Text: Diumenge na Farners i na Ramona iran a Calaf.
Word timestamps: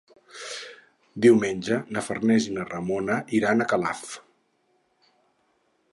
Diumenge 1.25 1.77
na 1.97 2.03
Farners 2.07 2.49
i 2.49 2.55
na 2.57 2.65
Ramona 2.71 3.21
iran 3.41 3.61
a 3.61 3.69
Calaf. 3.75 4.03